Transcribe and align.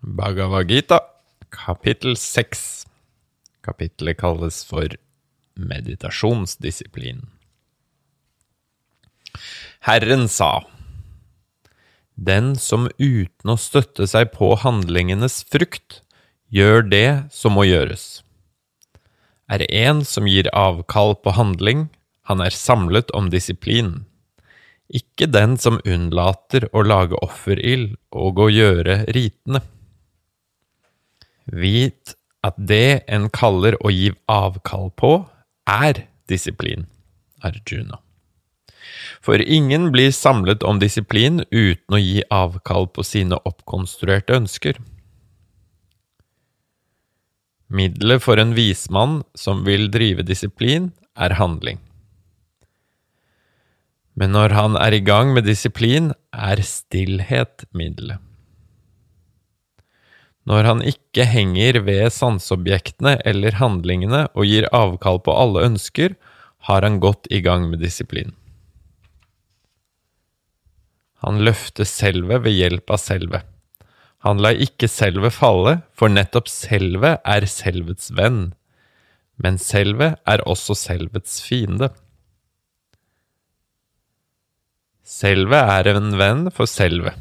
Bhagavad 0.00 0.70
Gita, 0.70 0.96
kapittel 1.50 2.16
6. 2.16 2.86
Kapittelet 3.60 4.16
kalles 4.16 4.64
for 4.64 4.88
meditasjonsdisiplin. 5.60 7.26
Herren 9.84 10.24
sa, 10.28 10.64
Den 12.16 12.56
som 12.56 12.88
uten 12.96 13.52
å 13.52 13.58
støtte 13.60 14.06
seg 14.08 14.32
på 14.32 14.54
handlingenes 14.62 15.42
frukt, 15.44 16.00
gjør 16.48 16.80
det 16.88 17.08
som 17.28 17.58
må 17.60 17.66
gjøres, 17.68 18.22
er 19.52 19.66
en 19.68 20.00
som 20.08 20.24
gir 20.24 20.48
avkall 20.56 21.12
på 21.20 21.34
handling, 21.36 21.90
han 22.24 22.40
er 22.40 22.56
samlet 22.56 23.12
om 23.12 23.28
disiplin. 23.28 24.06
Ikke 24.88 25.28
den 25.28 25.58
som 25.60 25.76
unnlater 25.84 26.70
å 26.72 26.86
lage 26.88 27.20
offerild 27.20 27.98
og 28.16 28.40
å 28.40 28.48
gjøre 28.48 29.02
ritene. 29.12 29.60
Vit 31.50 32.14
at 32.46 32.56
det 32.56 33.02
en 33.10 33.28
kaller 33.32 33.76
å 33.84 33.90
gi 33.92 34.12
avkall 34.30 34.88
på, 34.96 35.12
er 35.68 36.06
disiplin, 36.30 36.86
Arjuna. 37.44 37.98
For 39.20 39.42
ingen 39.42 39.90
blir 39.92 40.14
samlet 40.14 40.64
om 40.64 40.80
disiplin 40.80 41.42
uten 41.50 41.96
å 41.96 42.00
gi 42.00 42.22
avkall 42.32 42.88
på 42.94 43.04
sine 43.04 43.36
oppkonstruerte 43.44 44.38
ønsker. 44.38 44.78
Middelet 47.70 48.22
for 48.24 48.40
en 48.40 48.56
vismann 48.56 49.20
som 49.38 49.62
vil 49.66 49.90
drive 49.92 50.24
disiplin, 50.26 50.90
er 51.14 51.36
handling. 51.38 51.78
Men 54.16 54.32
når 54.34 54.54
han 54.56 54.78
er 54.80 54.96
i 54.96 55.04
gang 55.04 55.34
med 55.36 55.46
disiplin, 55.46 56.10
er 56.32 56.62
stillhet 56.66 57.66
middelet. 57.76 58.18
Når 60.50 60.66
han 60.66 60.80
ikke 60.82 61.28
henger 61.30 61.78
ved 61.86 62.08
sanseobjektene 62.10 63.20
eller 63.28 63.54
handlingene 63.60 64.24
og 64.34 64.48
gir 64.48 64.66
avkall 64.74 65.20
på 65.22 65.36
alle 65.38 65.62
ønsker, 65.68 66.16
har 66.66 66.82
han 66.82 66.98
gått 67.00 67.30
i 67.30 67.38
gang 67.44 67.68
med 67.70 67.78
disiplin. 67.84 68.34
Han 71.22 71.38
løfter 71.46 71.86
selvet 71.86 72.42
ved 72.48 72.56
hjelp 72.56 72.90
av 72.90 72.98
selvet. 72.98 73.46
Han 74.26 74.42
lar 74.42 74.58
ikke 74.58 74.88
selvet 74.90 75.36
falle, 75.36 75.78
for 75.94 76.10
nettopp 76.12 76.50
selvet 76.50 77.22
er 77.22 77.46
selvets 77.48 78.10
venn, 78.18 78.50
men 79.40 79.56
selvet 79.60 80.18
er 80.28 80.42
også 80.50 80.74
selvets 80.76 81.38
fiende. 81.46 81.92
Selvet 85.06 85.72
er 85.78 85.94
en 85.94 86.12
venn 86.18 86.46
for 86.52 86.68
selvet, 86.68 87.16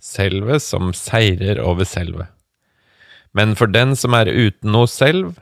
selvet 0.00 0.64
som 0.64 0.94
seirer 0.96 1.60
over 1.64 1.88
selvet. 1.88 2.37
Men 3.38 3.54
for 3.58 3.70
den 3.70 3.94
som 3.98 4.16
er 4.18 4.30
uten 4.30 4.72
noe 4.74 4.88
selv, 4.90 5.36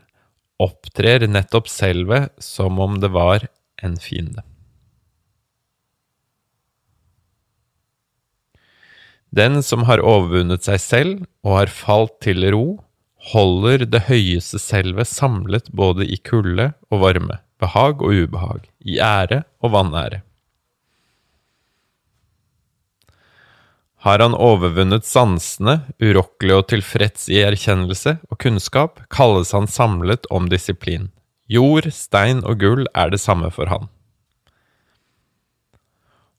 opptrer 0.60 1.24
nettopp 1.28 1.68
selvet 1.68 2.32
som 2.42 2.80
om 2.80 3.00
det 3.00 3.12
var 3.14 3.48
en 3.84 3.96
fiende. 4.00 4.44
Den 9.36 9.60
som 9.64 9.84
har 9.88 10.00
overvunnet 10.00 10.64
seg 10.64 10.80
selv 10.80 11.24
og 11.44 11.58
har 11.58 11.72
falt 11.72 12.14
til 12.24 12.46
ro, 12.54 12.66
holder 13.32 13.84
det 13.88 14.04
høyeste 14.06 14.60
selvet 14.62 15.10
samlet 15.10 15.68
både 15.76 16.06
i 16.06 16.16
kulde 16.16 16.70
og 16.92 17.02
varme, 17.02 17.40
behag 17.60 18.04
og 18.04 18.14
ubehag, 18.14 18.62
i 18.80 19.00
ære 19.02 19.42
og 19.64 19.74
vanære. 19.74 20.22
Har 24.04 24.20
han 24.20 24.36
overvunnet 24.36 25.06
sansene, 25.08 25.80
urokkelig 26.02 26.58
og 26.60 26.68
tilfreds 26.70 27.30
i 27.32 27.40
erkjennelse 27.46 28.18
og 28.30 28.38
kunnskap, 28.42 29.00
kalles 29.10 29.54
han 29.56 29.66
samlet 29.66 30.28
om 30.30 30.50
disiplin. 30.52 31.10
Jord, 31.48 31.88
stein 31.94 32.44
og 32.44 32.60
gull 32.60 32.88
er 32.94 33.12
det 33.14 33.22
samme 33.22 33.50
for 33.54 33.70
han 33.72 33.88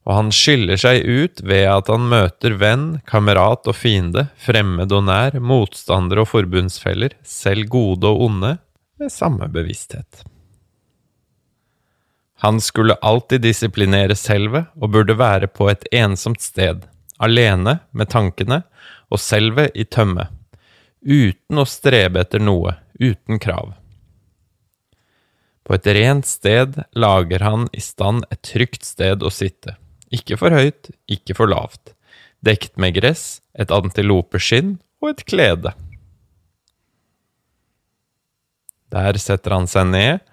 og 0.08 0.16
han 0.16 0.30
skiller 0.32 0.80
seg 0.80 1.04
ut 1.04 1.42
ved 1.44 1.66
at 1.68 1.90
han 1.92 2.08
møter 2.08 2.56
venn, 2.56 2.86
kamerat 3.10 3.68
og 3.68 3.76
fiende, 3.76 4.30
fremmed 4.40 4.94
og 4.96 5.04
nær, 5.10 5.36
motstander 5.44 6.22
og 6.24 6.30
forbundsfeller, 6.32 7.18
selv 7.28 7.68
gode 7.74 8.08
og 8.08 8.24
onde, 8.30 8.54
med 8.98 9.12
samme 9.12 9.50
bevissthet. 9.52 10.24
Han 12.46 12.62
skulle 12.64 12.96
alltid 13.04 13.44
disiplinere 13.44 14.16
selvet 14.16 14.72
og 14.80 14.94
burde 14.96 15.18
være 15.20 15.50
på 15.52 15.68
et 15.74 15.84
ensomt 15.92 16.40
sted, 16.46 16.88
alene 17.24 17.80
med 17.92 18.12
tankene 18.14 18.62
og 19.12 19.22
selvet 19.22 19.76
i 19.76 19.86
tømme, 19.86 20.28
uten 21.02 21.62
å 21.62 21.66
strebe 21.68 22.24
etter 22.24 22.44
noe, 22.44 22.76
uten 23.00 23.40
krav. 23.40 23.74
På 25.68 25.76
et 25.76 25.90
rent 25.98 26.28
sted 26.28 26.80
lager 26.96 27.44
han 27.44 27.68
i 27.76 27.84
stand 27.84 28.24
et 28.32 28.42
trygt 28.46 28.88
sted 28.88 29.24
å 29.24 29.34
sitte 29.34 29.76
ikke 30.14 30.38
for 30.40 30.56
høyt, 30.56 30.92
ikke 31.12 31.36
for 31.38 31.52
lavt. 31.52 31.94
Dekt 32.46 32.78
med 32.80 32.96
gress, 32.98 33.42
et 33.58 33.74
antilopeskinn 33.74 34.78
og 35.02 35.12
et 35.12 35.26
klede. 35.28 35.74
Der 38.94 39.20
setter 39.20 39.58
han 39.58 39.68
seg 39.68 39.90
ned 39.92 40.24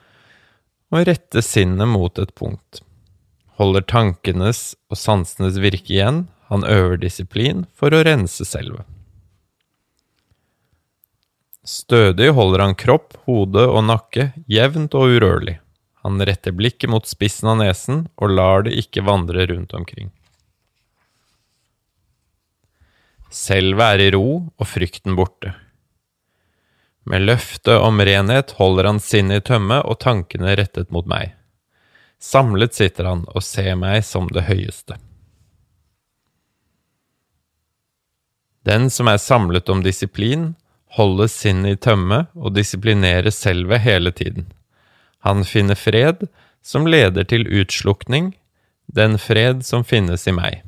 og 0.94 1.08
retter 1.08 1.42
sinnet 1.42 1.90
mot 1.90 2.20
et 2.22 2.30
punkt. 2.38 2.84
Holder 3.58 3.82
tankenes 3.86 4.74
og 4.90 4.98
sansenes 4.98 5.58
virke 5.62 5.96
igjen, 5.96 6.24
han 6.50 6.64
øver 6.68 6.98
disiplin 7.00 7.64
for 7.74 7.94
å 7.94 8.02
rense 8.06 8.44
selvet. 8.48 8.84
Stødig 11.64 12.28
holder 12.36 12.60
han 12.60 12.74
kropp, 12.76 13.14
hode 13.24 13.62
og 13.64 13.86
nakke 13.88 14.32
jevnt 14.52 14.92
og 14.98 15.16
urørlig. 15.16 15.56
Han 16.04 16.20
retter 16.20 16.52
blikket 16.52 16.92
mot 16.92 17.06
spissen 17.08 17.48
av 17.48 17.62
nesen 17.62 18.02
og 18.20 18.34
lar 18.36 18.66
det 18.66 18.74
ikke 18.76 19.06
vandre 19.06 19.46
rundt 19.48 19.72
omkring. 19.72 20.10
Selvet 23.32 23.96
er 23.96 24.02
i 24.04 24.10
ro 24.14 24.26
og 24.44 24.68
frykten 24.68 25.16
borte. 25.16 25.54
Med 27.08 27.24
løfte 27.24 27.78
om 27.80 27.98
renhet 28.00 28.52
holder 28.60 28.90
han 28.90 29.00
sinnet 29.00 29.42
i 29.42 29.46
tømme 29.48 29.80
og 29.88 29.98
tankene 30.04 30.52
rettet 30.60 30.92
mot 30.92 31.08
meg. 31.08 31.32
Samlet 32.20 32.76
sitter 32.76 33.08
han 33.08 33.24
og 33.32 33.44
ser 33.44 33.74
meg 33.80 34.04
som 34.04 34.28
det 34.32 34.44
høyeste. 34.46 35.00
Den 38.64 38.88
som 38.90 39.08
er 39.08 39.20
samlet 39.20 39.68
om 39.68 39.82
disiplin, 39.84 40.54
holder 40.96 41.28
sinnet 41.28 41.76
i 41.76 41.80
tømme 41.88 42.24
og 42.34 42.54
disiplinerer 42.56 43.32
selvet 43.34 43.82
hele 43.84 44.12
tiden. 44.14 44.46
Han 45.26 45.44
finner 45.44 45.76
fred 45.76 46.26
som 46.64 46.86
leder 46.88 47.26
til 47.28 47.48
utslukning, 47.48 48.32
den 48.86 49.18
fred 49.18 49.64
som 49.66 49.84
finnes 49.84 50.26
i 50.28 50.34
meg. 50.36 50.62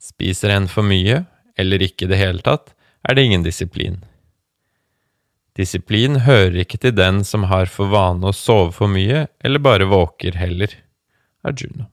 Spiser 0.00 0.54
en 0.54 0.68
for 0.70 0.86
mye, 0.86 1.24
eller 1.58 1.82
ikke 1.82 2.06
i 2.06 2.12
det 2.12 2.20
hele 2.20 2.44
tatt, 2.44 2.72
er 3.06 3.16
det 3.16 3.26
ingen 3.26 3.44
disiplin. 3.44 3.98
Disiplin 5.56 6.20
hører 6.26 6.60
ikke 6.62 6.78
til 6.78 6.94
den 6.94 7.22
som 7.24 7.48
har 7.50 7.68
for 7.72 7.90
vane 7.92 8.28
å 8.28 8.36
sove 8.36 8.74
for 8.76 8.92
mye, 8.92 9.26
eller 9.40 9.62
bare 9.64 9.88
våker 9.88 10.36
heller. 10.36 10.72
Arjuna. 11.46 11.88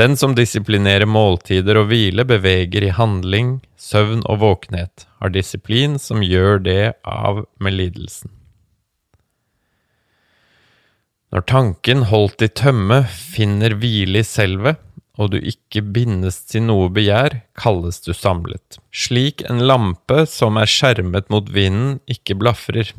Den 0.00 0.16
som 0.16 0.32
disiplinerer 0.32 1.04
måltider 1.04 1.76
og 1.76 1.90
hvile, 1.90 2.24
beveger 2.24 2.86
i 2.86 2.94
handling, 2.96 3.58
søvn 3.76 4.22
og 4.24 4.40
våkenhet, 4.40 5.04
har 5.20 5.32
disiplin 5.34 5.98
som 6.00 6.24
gjør 6.24 6.62
det 6.64 6.94
av 7.04 7.44
med 7.60 7.76
lidelsen. 7.76 8.32
Når 11.32 11.44
tanken 11.48 12.06
holdt 12.08 12.44
i 12.44 12.48
tømme 12.48 13.02
finner 13.08 13.76
hvile 13.80 14.20
i 14.20 14.26
selvet, 14.26 14.80
og 15.20 15.32
du 15.32 15.38
ikke 15.38 15.82
bindes 15.92 16.40
til 16.48 16.64
noe 16.66 16.88
begjær, 16.92 17.42
kalles 17.56 18.00
du 18.04 18.12
samlet. 18.16 18.78
Slik 18.92 19.44
en 19.48 19.60
lampe 19.64 20.24
som 20.28 20.56
er 20.60 20.68
skjermet 20.68 21.28
mot 21.32 21.48
vinden, 21.52 21.98
ikke 22.08 22.36
blafrer. 22.40 22.92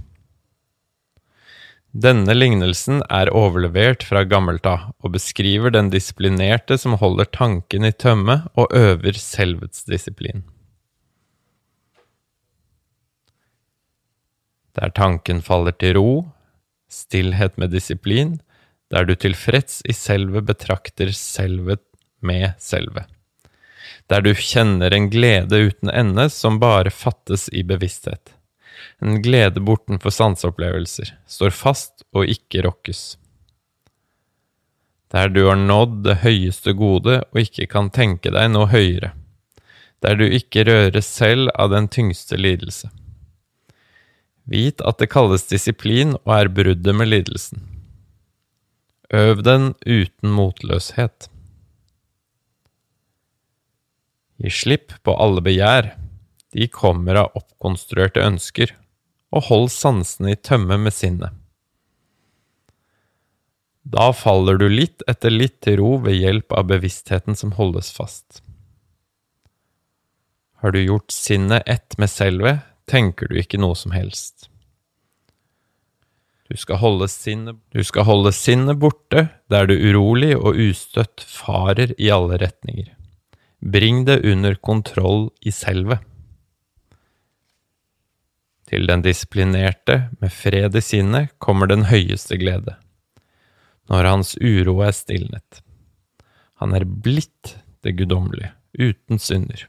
Denne 1.94 2.34
lignelsen 2.34 3.04
er 3.13 3.30
overlevert 3.38 4.01
fra 4.01 4.24
gammelt 4.25 4.66
av, 4.66 4.88
og 5.06 5.13
beskriver 5.13 5.69
den 5.69 5.92
disiplinerte 5.94 6.80
som 6.81 6.95
holder 6.98 7.30
tanken 7.30 7.86
i 7.86 7.94
tømme 7.94 8.40
og 8.57 8.74
øver 8.74 9.13
selvets 9.22 9.86
disiplin. 9.86 10.42
Der 14.74 14.90
tanken 14.90 15.45
faller 15.45 15.78
til 15.78 16.00
ro, 16.00 16.12
stillhet 16.90 17.62
med 17.62 17.69
disiplin, 17.78 18.39
der 18.89 19.06
du 19.06 19.13
tilfreds 19.13 19.84
i 19.86 19.94
selvet 19.94 20.50
betrakter 20.50 21.13
selvet 21.13 21.86
med 22.25 22.57
selvet. 22.57 23.06
Der 24.10 24.25
du 24.25 24.34
kjenner 24.34 24.89
en 24.89 25.12
glede 25.13 25.62
uten 25.69 25.94
ende 25.94 26.31
som 26.34 26.57
bare 26.57 26.89
fattes 26.89 27.51
i 27.54 27.62
bevissthet 27.62 28.34
en 29.01 29.21
glede 29.21 29.62
bortenfor 29.63 30.13
sanseopplevelser, 30.13 31.13
står 31.27 31.56
fast 31.56 32.06
og 32.13 32.30
ikke 32.30 32.63
rokkes. 32.68 33.03
der 35.13 35.30
du 35.30 35.44
har 35.45 35.59
nådd 35.59 36.00
det 36.07 36.15
høyeste 36.24 36.74
gode 36.74 37.19
og 37.21 37.39
ikke 37.44 37.68
kan 37.69 37.91
tenke 37.94 38.31
deg 38.33 38.50
noe 38.50 38.71
høyere, 38.71 39.12
der 40.01 40.18
du 40.18 40.25
ikke 40.25 40.65
røres 40.65 41.06
selv 41.06 41.51
av 41.53 41.69
den 41.69 41.88
tyngste 41.88 42.39
lidelse. 42.39 42.89
Vit 44.50 44.81
at 44.81 44.97
det 45.00 45.12
kalles 45.13 45.45
disiplin 45.47 46.18
og 46.24 46.33
er 46.36 46.50
bruddet 46.51 46.97
med 46.97 47.12
lidelsen. 47.12 47.62
Øv 49.13 49.44
den 49.45 49.71
uten 49.86 50.33
motløshet. 50.33 51.29
Gi 54.41 54.50
slipp 54.50 54.97
på 55.06 55.13
alle 55.13 55.45
begjær, 55.45 55.94
de 56.53 56.67
kommer 56.71 57.17
av 57.23 57.38
oppkonstruerte 57.38 58.23
ønsker, 58.23 58.75
og 59.33 59.47
hold 59.50 59.71
sansene 59.73 60.35
i 60.35 60.39
tømme 60.39 60.77
med 60.77 60.94
sinnet. 60.94 61.33
Da 63.83 64.11
faller 64.15 64.57
du 64.61 64.69
litt 64.71 65.03
etter 65.11 65.33
litt 65.33 65.59
til 65.65 65.81
ro 65.81 65.97
ved 66.05 66.15
hjelp 66.15 66.53
av 66.55 66.69
bevisstheten 66.69 67.35
som 67.35 67.55
holdes 67.57 67.91
fast. 67.91 68.39
Har 70.63 70.71
du 70.71 70.79
gjort 70.79 71.11
sinnet 71.11 71.67
ett 71.67 71.97
med 72.00 72.07
selvet, 72.07 72.63
tenker 72.88 73.27
du 73.27 73.35
ikke 73.41 73.59
noe 73.59 73.75
som 73.75 73.91
helst. 73.91 74.47
Du 76.47 76.55
skal 76.59 76.79
holde 76.79 77.09
sinnet, 77.11 77.59
skal 77.88 78.05
holde 78.07 78.31
sinnet 78.35 78.79
borte 78.79 79.27
der 79.51 79.67
du 79.67 79.73
urolig 79.73 80.35
og 80.38 80.59
ustøtt 80.59 81.23
farer 81.25 81.95
i 81.97 82.11
alle 82.13 82.38
retninger. 82.39 82.94
Bring 83.59 84.03
det 84.07 84.21
under 84.27 84.55
kontroll 84.55 85.31
i 85.41 85.51
selvet. 85.55 86.03
Til 88.74 88.88
den 88.90 89.04
disiplinerte, 89.06 90.08
med 90.18 90.31
fred 90.34 90.74
i 90.74 90.81
sinnet, 90.81 91.36
kommer 91.38 91.70
den 91.70 91.92
høyeste 91.92 92.40
glede 92.42 92.80
når 93.92 94.08
hans 94.08 94.31
uro 94.40 94.78
er 94.81 94.96
stilnet. 94.96 95.60
Han 96.64 96.72
er 96.74 96.86
blitt 96.88 97.58
det 97.84 97.92
guddommelige, 98.00 98.54
uten 98.80 99.20
synder. 99.22 99.66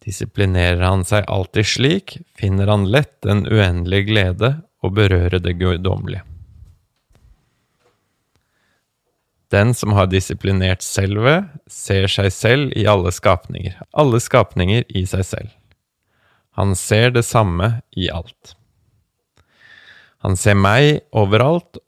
Disiplinerer 0.00 0.80
han 0.80 1.04
seg 1.06 1.28
alltid 1.28 1.68
slik, 1.68 2.16
finner 2.34 2.72
han 2.72 2.88
lett 2.90 3.12
den 3.22 3.44
uendelige 3.44 4.08
glede 4.08 4.50
å 4.80 4.90
berøre 4.90 5.38
det 5.44 5.54
guddommelige. 5.60 6.24
Den 9.54 9.74
som 9.74 9.92
har 9.94 10.10
disiplinert 10.10 10.82
selvet, 10.82 11.52
ser 11.70 12.10
seg 12.10 12.32
selv 12.34 12.74
i 12.74 12.88
alle 12.90 13.14
skapninger, 13.14 13.78
alle 13.92 14.18
skapninger 14.22 14.88
i 14.88 15.06
seg 15.10 15.26
selv. 15.26 15.54
Han 16.58 16.74
ser 16.76 17.14
det 17.14 17.24
samme 17.26 17.80
i 17.96 18.08
alt. 18.10 18.54
Han 20.20 20.36
ser 20.36 20.58
meg 20.58 21.00
overalt 21.16 21.80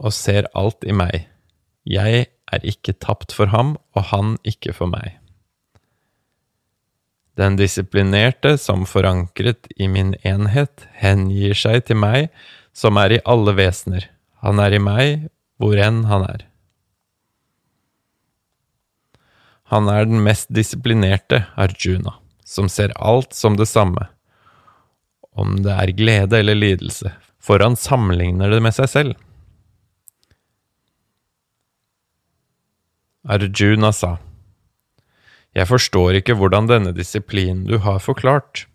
og 0.00 0.14
ser 0.14 0.48
alt 0.56 0.84
i 0.86 0.94
meg. 0.94 1.26
Jeg 1.88 2.28
er 2.50 2.66
ikke 2.66 2.94
tapt 3.00 3.32
for 3.34 3.50
ham, 3.54 3.76
og 3.96 4.10
han 4.12 4.36
ikke 4.46 4.74
for 4.76 4.90
meg. 4.90 5.16
Den 7.40 7.56
disiplinerte 7.56 8.56
som 8.60 8.84
forankret 8.86 9.70
i 9.80 9.88
min 9.88 10.12
enhet, 10.26 10.86
hengir 11.00 11.56
seg 11.56 11.86
til 11.88 11.98
meg 12.02 12.28
som 12.76 12.98
er 13.00 13.16
i 13.16 13.22
alle 13.24 13.54
vesener. 13.56 14.10
Han 14.44 14.60
er 14.60 14.76
i 14.76 14.82
meg 14.82 15.28
hvor 15.60 15.78
enn 15.80 16.04
han 16.10 16.26
er. 16.26 16.46
Han 19.70 19.86
er 19.88 20.08
den 20.10 20.22
mest 20.24 20.50
disiplinerte, 20.50 21.44
Arjuna, 21.54 22.16
som 22.50 22.68
ser 22.68 22.90
alt 22.98 23.34
som 23.36 23.56
det 23.56 23.68
samme, 23.70 24.08
om 25.38 25.60
det 25.62 25.70
er 25.70 25.92
glede 25.94 26.40
eller 26.42 26.58
lidelse, 26.58 27.12
for 27.38 27.62
han 27.62 27.78
sammenligner 27.78 28.50
det 28.50 28.58
med 28.64 28.74
seg 28.74 28.90
selv. 28.90 29.18
Arjuna 33.30 33.92
sa, 33.94 34.16
Jeg 35.54 35.66
forstår 35.66 36.18
ikke 36.20 36.34
hvordan 36.38 36.66
denne 36.70 36.92
disiplinen 36.96 37.64
du 37.68 37.78
har 37.84 38.02
forklart. 38.02 38.66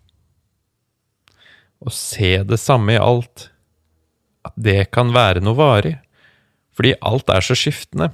Å 1.80 1.92
se 1.92 2.38
det 2.44 2.58
samme 2.60 2.94
i 2.94 3.00
alt, 3.00 3.50
at 4.46 4.54
det 4.56 4.90
kan 4.94 5.12
være 5.12 5.42
noe 5.44 5.58
varig, 5.58 5.96
fordi 6.76 6.94
alt 7.00 7.28
er 7.32 7.44
så 7.44 7.56
skiftende. 7.56 8.10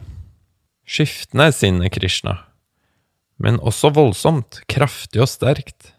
Skiftende 0.86 1.50
er 1.50 1.54
sinnet, 1.54 1.92
Krishna, 1.94 2.38
men 3.40 3.60
også 3.60 3.92
voldsomt, 3.96 4.60
kraftig 4.70 5.22
og 5.22 5.30
sterkt. 5.30 5.92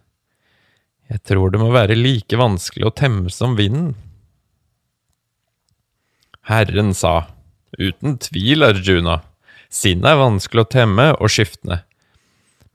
Jeg 1.11 1.21
tror 1.27 1.53
det 1.53 1.61
må 1.61 1.69
være 1.73 1.97
like 1.97 2.37
vanskelig 2.39 2.89
å 2.89 2.95
temme 2.95 3.33
som 3.33 3.57
vinden. 3.59 3.93
Herren 6.49 6.91
sa, 6.97 7.29
uten 7.79 8.17
tvil, 8.21 8.65
Arjuna, 8.65 9.21
Sinnet 9.73 10.11
er 10.11 10.19
vanskelig 10.19 10.61
å 10.61 10.69
temme 10.69 11.05
og 11.17 11.31
skiftende, 11.33 11.79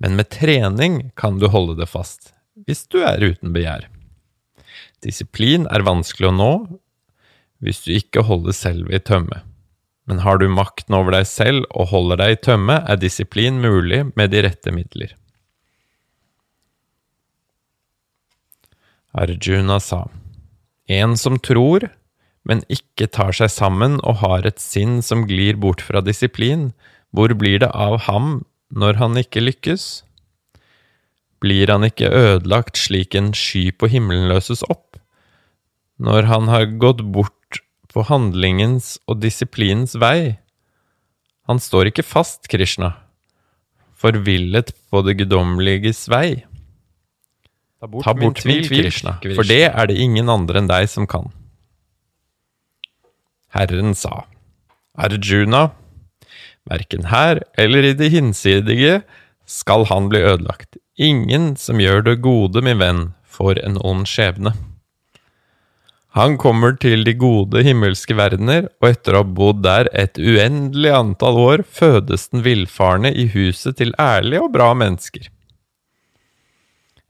men 0.03 0.17
med 0.19 0.33
trening 0.35 0.97
kan 1.19 1.39
du 1.39 1.47
holde 1.53 1.77
det 1.79 1.87
fast, 1.91 2.33
hvis 2.67 2.89
du 2.91 2.99
er 3.07 3.23
uten 3.23 3.53
begjær. 3.55 3.87
Disiplin 5.07 5.69
er 5.71 5.87
vanskelig 5.87 6.33
å 6.33 6.35
nå 6.35 6.53
hvis 7.63 7.85
du 7.85 7.93
ikke 7.95 8.25
holder 8.27 8.55
selvet 8.55 8.99
i 8.99 9.05
tømme. 9.13 9.45
Men 10.09 10.23
har 10.25 10.41
du 10.41 10.49
makten 10.49 10.97
over 10.97 11.13
deg 11.13 11.27
selv 11.29 11.67
og 11.77 11.91
holder 11.93 12.23
deg 12.23 12.35
i 12.35 12.41
tømme, 12.49 12.79
er 12.89 12.97
disiplin 12.97 13.61
mulig 13.61 14.07
med 14.17 14.33
de 14.33 14.47
rette 14.47 14.73
midler. 14.73 15.13
Arjuna 19.13 19.77
sa, 19.81 20.07
En 20.89 21.17
som 21.21 21.37
tror, 21.37 21.91
men 22.49 22.65
ikke 22.73 23.11
tar 23.13 23.37
seg 23.37 23.53
sammen 23.53 23.99
og 24.01 24.23
har 24.23 24.47
et 24.49 24.61
sinn 24.63 25.03
som 25.05 25.27
glir 25.29 25.59
bort 25.61 25.85
fra 25.85 26.01
disiplin, 26.01 26.71
hvor 27.13 27.33
blir 27.37 27.61
det 27.61 27.71
av 27.77 28.01
ham 28.09 28.47
når 28.73 29.01
han 29.01 29.21
ikke 29.21 29.45
lykkes? 29.45 30.05
Blir 31.45 31.69
han 31.69 31.85
ikke 31.85 32.09
ødelagt 32.09 32.81
slik 32.81 33.15
en 33.15 33.35
sky 33.37 33.69
på 33.77 33.91
himmelen 33.93 34.29
løses 34.33 34.65
opp? 34.73 34.97
Når 36.01 36.29
han 36.31 36.49
har 36.49 36.73
gått 36.81 37.05
bort 37.13 37.61
på 37.99 38.07
handlingens 38.07 38.95
og 39.11 39.19
disiplinens 39.25 39.97
vei? 39.99 40.39
Han 41.51 41.59
står 41.59 41.91
ikke 41.91 42.05
fast, 42.07 42.47
Krishna, 42.53 42.93
forvillet 43.99 44.71
på 44.93 45.03
det 45.03 45.17
guddommeliges 45.19 46.05
vei. 46.13 46.45
Ta 47.79 47.91
bort, 47.91 48.05
Ta 48.07 48.15
bort 48.15 48.45
min 48.47 48.63
tvil, 48.63 48.85
Krishna, 48.85 49.17
for 49.35 49.47
det 49.49 49.65
er 49.73 49.91
det 49.91 49.99
ingen 49.99 50.31
andre 50.31 50.63
enn 50.63 50.71
deg 50.71 50.87
som 50.93 51.09
kan. 51.11 51.33
Herren 53.57 53.97
sa, 53.99 54.27
Arjuna, 54.99 55.71
verken 56.69 57.09
her 57.11 57.41
eller 57.59 57.87
i 57.89 57.95
det 57.99 58.13
hinsidige 58.13 59.01
skal 59.49 59.89
han 59.91 60.11
bli 60.13 60.21
ødelagt. 60.21 60.77
Ingen 60.99 61.55
som 61.57 61.81
gjør 61.81 62.05
det 62.05 62.19
gode, 62.23 62.63
min 62.63 62.79
venn, 62.79 63.07
får 63.25 63.63
en 63.65 63.79
ond 63.83 64.07
skjebne. 64.11 64.53
Han 66.17 66.39
kommer 66.41 66.73
til 66.81 67.05
de 67.05 67.13
gode 67.21 67.61
himmelske 67.67 68.17
verdener, 68.17 68.71
og 68.81 68.89
etter 68.89 69.15
å 69.15 69.21
ha 69.21 69.29
bodd 69.29 69.61
der 69.67 69.91
et 69.93 70.17
uendelig 70.17 70.93
antall 70.97 71.41
år, 71.43 71.65
fødes 71.69 72.31
den 72.33 72.45
villfarne 72.47 73.13
i 73.13 73.27
huset 73.35 73.77
til 73.81 73.93
ærlige 74.01 74.47
og 74.47 74.55
bra 74.57 74.71
mennesker. 74.79 75.29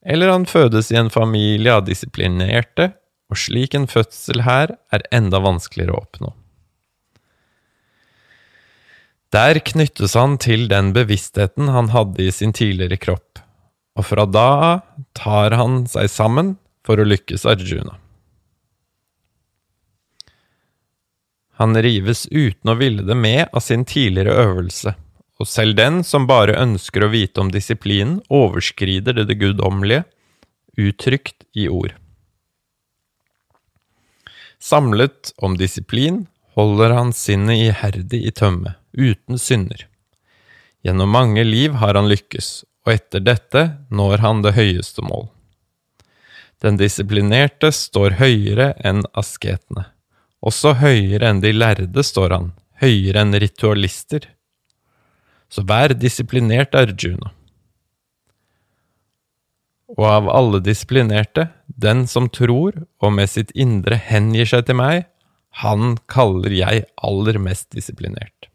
Eller 0.03 0.33
han 0.33 0.49
fødes 0.51 0.91
i 0.91 0.99
en 0.99 1.13
familie 1.15 1.77
av 1.79 1.87
disiplinerte, 1.87 2.91
og 3.29 3.39
slik 3.39 3.77
en 3.77 3.87
fødsel 3.91 4.43
her 4.47 4.75
er 4.95 5.07
enda 5.15 5.41
vanskeligere 5.45 5.95
å 5.95 6.03
oppnå. 6.03 6.33
Der 9.37 9.61
knyttes 9.61 10.17
han 10.17 10.39
til 10.41 10.67
den 10.71 10.95
bevisstheten 10.97 11.69
han 11.75 11.93
hadde 11.93 12.25
i 12.25 12.33
sin 12.33 12.55
tidligere 12.57 12.97
kropp, 12.97 13.43
og 13.99 14.09
fra 14.09 14.25
da 14.25 14.49
av 14.73 14.85
tar 15.19 15.55
han 15.61 15.83
seg 15.91 16.09
sammen 16.11 16.55
for 16.87 16.97
å 16.97 17.05
lykkes 17.05 17.45
Arjuna. 17.45 17.99
Han 21.59 21.75
rives 21.83 22.27
uten 22.31 22.71
å 22.71 22.77
ville 22.79 23.03
det 23.03 23.17
med 23.19 23.49
av 23.53 23.65
sin 23.67 23.85
tidligere 23.85 24.37
øvelse, 24.45 24.95
og 25.43 25.49
selv 25.51 25.75
den 25.79 26.05
som 26.07 26.29
bare 26.31 26.55
ønsker 26.59 27.03
å 27.03 27.11
vite 27.11 27.43
om 27.43 27.51
disiplinen, 27.51 28.21
overskrider 28.31 29.17
det, 29.19 29.27
det 29.31 29.39
guddommelige, 29.41 30.05
uttrykt 30.79 31.49
i 31.59 31.67
ord. 31.67 31.97
Samlet 34.63 35.33
om 35.43 35.59
disiplin 35.59 36.27
holder 36.59 36.95
han 36.95 37.13
sinnet 37.15 37.59
iherdig 37.69 38.25
i 38.27 38.35
tømme, 38.35 38.77
uten 38.95 39.39
synder. 39.39 39.87
Gjennom 40.87 41.11
mange 41.11 41.43
liv 41.47 41.75
har 41.83 41.99
han 41.99 42.11
lykkes, 42.11 42.63
og 42.87 42.95
etter 42.95 43.23
dette 43.23 43.67
når 43.91 44.23
han 44.23 44.47
det 44.47 44.55
høyeste 44.59 45.03
mål. 45.07 45.29
Den 46.63 46.79
disiplinerte 46.79 47.71
står 47.75 48.19
høyere 48.23 48.73
enn 48.87 49.05
asketene. 49.19 49.87
Også 50.45 50.77
høyere 50.79 51.33
enn 51.33 51.43
de 51.43 51.53
lærde 51.55 52.05
står 52.07 52.35
han, 52.37 52.53
høyere 52.83 53.25
enn 53.25 53.35
ritualister. 53.43 54.29
Så 55.51 55.65
vær 55.67 55.97
disiplinert, 55.97 56.77
Arjuna 56.77 57.33
og 59.97 60.05
av 60.05 60.29
alle 60.29 60.61
disiplinerte, 60.61 61.49
den 61.67 62.05
som 62.11 62.29
tror 62.29 62.77
og 63.01 63.15
med 63.17 63.31
sitt 63.33 63.55
indre 63.57 63.97
hengir 63.97 64.49
seg 64.49 64.69
til 64.69 64.79
meg, 64.81 65.07
Han 65.59 65.97
kaller 66.07 66.53
jeg 66.53 66.85
aller 67.03 67.39
mest 67.41 67.73
disiplinert. 67.75 68.47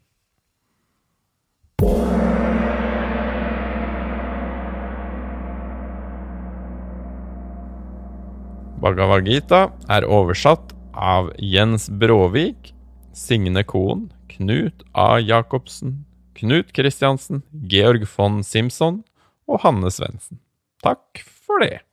Bhagavad 8.79 9.27
Gita 9.27 9.65
er 9.89 10.07
oversatt 10.07 10.72
av 10.93 11.31
Jens 11.37 11.89
Bråvik, 11.89 12.73
Signe 13.13 13.63
Kohn, 13.63 14.11
Knut 14.29 14.83
A. 14.93 15.19
Jacobsen, 15.19 16.05
Knut 16.33 16.73
Kristiansen, 16.73 17.43
Georg 17.69 18.07
von 18.15 18.41
Simson 18.43 19.03
og 19.47 19.61
Hanne 19.65 19.91
Svendsen. 19.93 20.39
Takk 20.83 21.21
for 21.23 21.61
det. 21.63 21.83